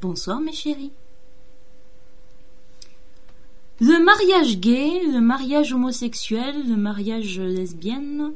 [0.00, 0.92] Bonsoir mes chéris.
[3.80, 8.32] Le mariage gay, le mariage homosexuel, le mariage lesbienne,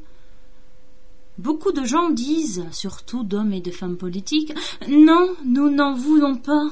[1.37, 4.53] beaucoup de gens disent, surtout d'hommes et de femmes politiques,
[4.89, 6.69] non, nous n'en voulons pas.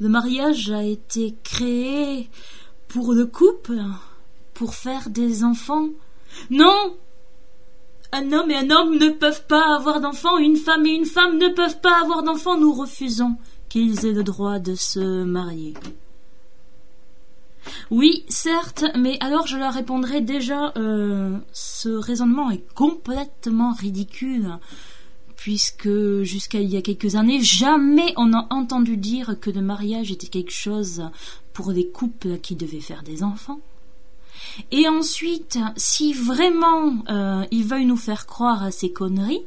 [0.00, 2.30] Le mariage a été créé
[2.86, 3.82] pour le couple,
[4.54, 5.88] pour faire des enfants.
[6.50, 6.94] Non,
[8.12, 11.38] un homme et un homme ne peuvent pas avoir d'enfants, une femme et une femme
[11.38, 12.58] ne peuvent pas avoir d'enfants.
[12.58, 13.36] Nous refusons
[13.68, 15.74] qu'ils aient le droit de se marier.
[17.90, 24.58] Oui, certes, mais alors je leur répondrai déjà, euh, ce raisonnement est complètement ridicule,
[25.36, 25.90] puisque
[26.22, 30.28] jusqu'à il y a quelques années, jamais on n'a entendu dire que le mariage était
[30.28, 31.10] quelque chose
[31.52, 33.60] pour les couples qui devaient faire des enfants.
[34.70, 39.44] Et ensuite, si vraiment euh, ils veulent nous faire croire à ces conneries,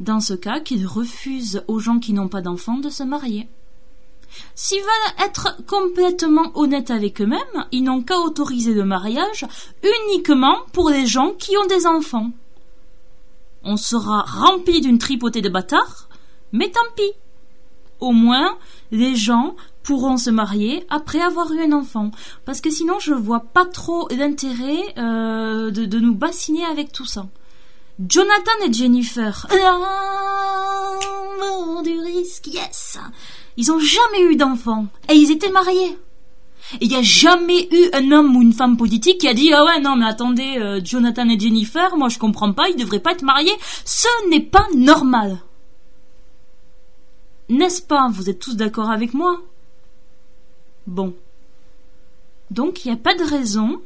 [0.00, 3.48] dans ce cas, qu'ils refusent aux gens qui n'ont pas d'enfants de se marier.
[4.54, 9.46] S'ils veulent être complètement honnêtes avec eux-mêmes, ils n'ont qu'à autoriser le mariage
[9.82, 12.30] uniquement pour les gens qui ont des enfants.
[13.62, 16.08] On sera rempli d'une tripotée de bâtards,
[16.52, 17.12] mais tant pis.
[18.00, 18.58] Au moins,
[18.90, 22.10] les gens pourront se marier après avoir eu un enfant.
[22.44, 27.26] Parce que sinon, je vois pas trop l'intérêt euh, de, nous bassiner avec tout ça.
[28.06, 29.46] Jonathan et Jennifer.
[31.38, 32.98] L'amour du risque, yes
[33.56, 34.86] Ils ont jamais eu d'enfant.
[35.08, 35.96] Et ils étaient mariés.
[36.80, 39.64] Il n'y a jamais eu un homme ou une femme politique qui a dit ah
[39.64, 43.12] ouais non mais attendez euh, Jonathan et Jennifer moi je comprends pas ils devraient pas
[43.12, 45.38] être mariés ce n'est pas normal
[47.48, 48.08] n'est-ce pas?
[48.10, 49.40] Vous êtes tous d'accord avec moi?
[50.86, 51.14] Bon.
[52.50, 53.80] Donc il n'y a pas de raison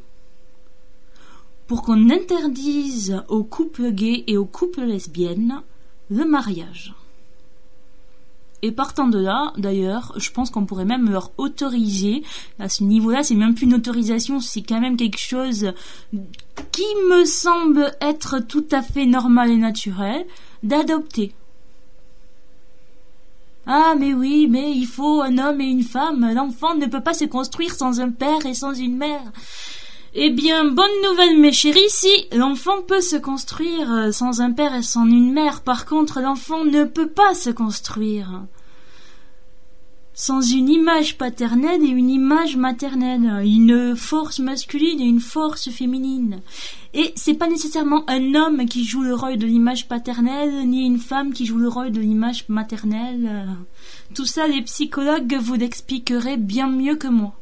[1.67, 5.61] pour qu'on interdise aux couples gays et aux couples lesbiennes
[6.09, 6.93] le mariage.
[8.63, 12.21] Et partant de là, d'ailleurs, je pense qu'on pourrait même leur autoriser,
[12.59, 15.71] à ce niveau-là, c'est même plus une autorisation, c'est quand même quelque chose
[16.71, 20.25] qui me semble être tout à fait normal et naturel,
[20.61, 21.33] d'adopter.
[23.67, 26.33] Ah, mais oui, mais il faut un homme et une femme.
[26.33, 29.31] L'enfant ne peut pas se construire sans un père et sans une mère.
[30.13, 34.75] Eh bien, bonne nouvelle, mes chéris, si l'enfant peut se construire euh, sans un père
[34.75, 38.41] et sans une mère, par contre, l'enfant ne peut pas se construire
[40.13, 46.41] sans une image paternelle et une image maternelle, une force masculine et une force féminine.
[46.93, 50.99] Et c'est pas nécessairement un homme qui joue le rôle de l'image paternelle, ni une
[50.99, 53.47] femme qui joue le rôle de l'image maternelle.
[54.13, 57.33] Tout ça, les psychologues vous l'expliqueraient bien mieux que moi.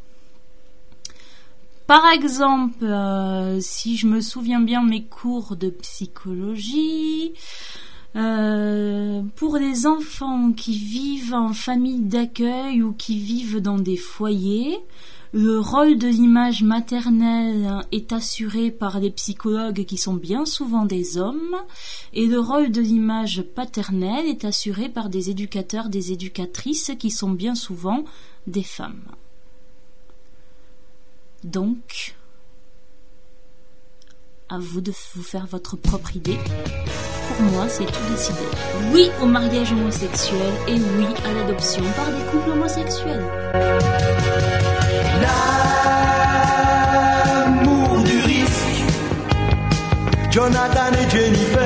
[1.87, 7.33] Par exemple, euh, si je me souviens bien mes cours de psychologie,
[8.15, 14.77] euh, pour les enfants qui vivent en famille d'accueil ou qui vivent dans des foyers,
[15.31, 21.19] le rôle de l'image maternelle est assuré par les psychologues qui sont bien souvent des
[21.19, 21.55] hommes
[22.13, 27.29] et le rôle de l'image paternelle est assuré par des éducateurs, des éducatrices qui sont
[27.29, 28.05] bien souvent
[28.47, 29.05] des femmes.
[31.43, 32.15] Donc,
[34.49, 36.39] à vous de vous faire votre propre idée.
[37.29, 38.39] Pour moi, c'est tout décidé.
[38.91, 43.23] Oui au mariage homosexuel et oui à l'adoption par des couples homosexuels.
[47.55, 48.83] L'amour du risque.
[50.31, 51.58] Jonathan et Jennifer.